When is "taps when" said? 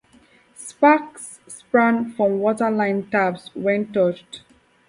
3.11-3.93